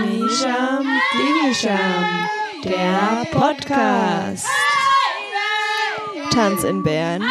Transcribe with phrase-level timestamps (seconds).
[0.00, 2.28] Klinischam, Klinischam,
[2.64, 4.46] der Podcast.
[6.30, 7.24] Tanz in Bern,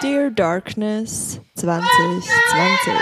[0.00, 2.94] Dear Darkness 2020.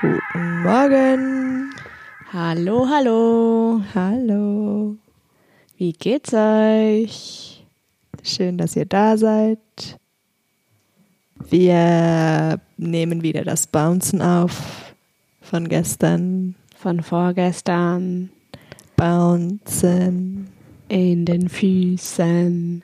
[0.00, 1.74] Guten Morgen.
[2.32, 3.82] Hallo, hallo.
[3.92, 4.96] Hallo.
[5.76, 7.66] Wie geht's euch?
[8.22, 9.58] Schön, dass ihr da seid.
[11.34, 14.91] Wir nehmen wieder das Bouncen auf
[15.52, 16.54] von gestern.
[16.74, 18.30] Von vorgestern.
[18.96, 20.48] Bouncen.
[20.88, 22.82] In den Füßen.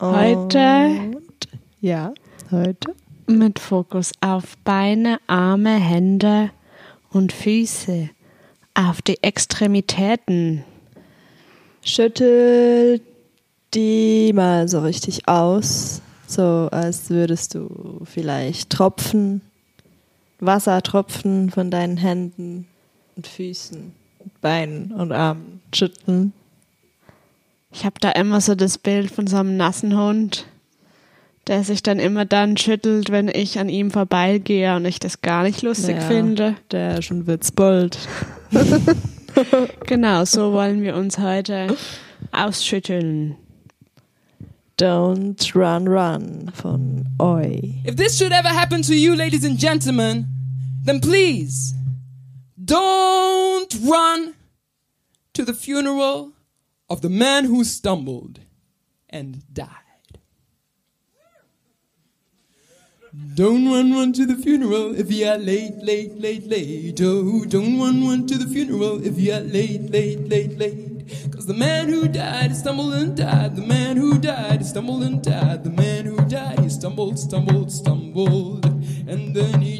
[0.00, 0.88] Heute.
[1.14, 1.48] Und,
[1.80, 2.12] ja,
[2.50, 2.96] heute.
[3.28, 6.50] Mit Fokus auf Beine, Arme, Hände
[7.10, 8.10] und Füße.
[8.74, 10.64] Auf die Extremitäten.
[11.84, 13.00] Schüttel
[13.74, 16.02] die mal so richtig aus.
[16.26, 19.40] So als würdest du vielleicht Tropfen,
[20.40, 22.66] Wassertropfen von deinen Händen
[23.16, 26.32] und Füßen, und Beinen und Armen schütteln.
[27.72, 30.46] Ich habe da immer so das Bild von so einem nassen Hund,
[31.46, 35.42] der sich dann immer dann schüttelt, wenn ich an ihm vorbeigehe und ich das gar
[35.42, 36.02] nicht lustig Ja.
[36.02, 36.56] finde.
[36.70, 37.52] Der schon wird's
[39.86, 41.76] Genau, so wollen wir uns heute
[42.32, 43.36] ausschütteln.
[44.76, 47.80] Don't Run Run von Oi.
[47.86, 50.26] If this should ever happen to you, ladies and gentlemen,
[50.82, 51.72] then please
[52.62, 54.34] don't run
[55.32, 56.32] to the funeral
[56.90, 58.40] of the man who stumbled
[59.08, 59.70] and died.
[63.34, 67.00] Don't run, run to the funeral if you're late, late, late, late.
[67.02, 70.95] Oh, don't run, run to the funeral if you're late, late, late, late.
[71.30, 73.56] Cause the man who died, he stumbled and died.
[73.56, 75.64] The man who died, he stumbled and died.
[75.64, 78.64] The man who died, he stumbled, stumbled, stumbled.
[78.64, 79.75] And then he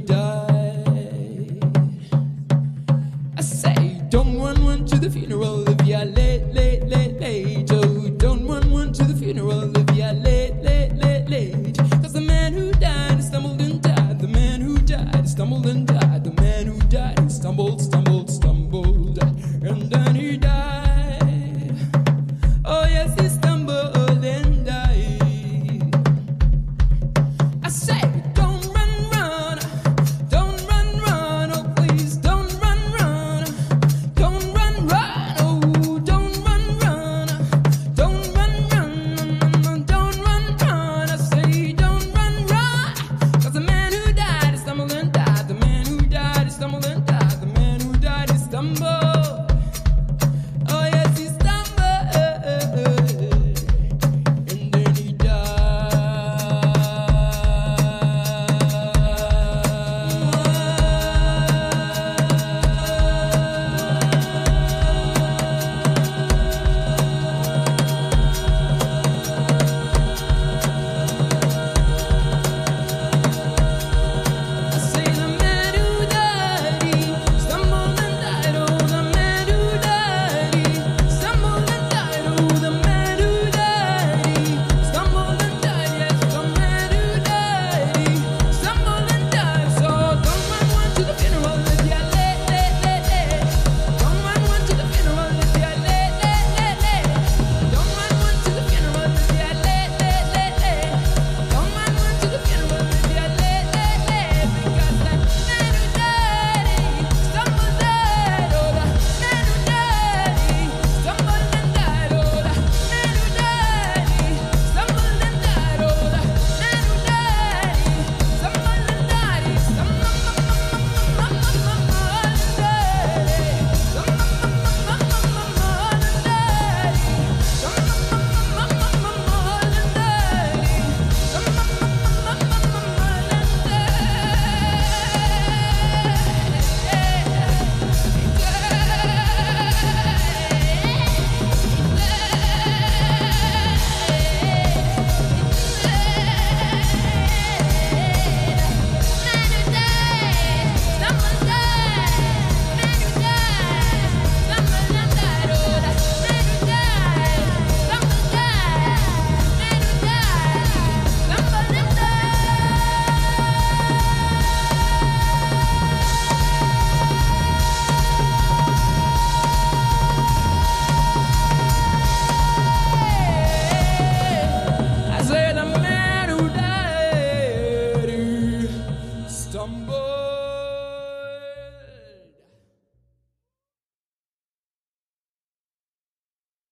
[27.76, 28.15] say.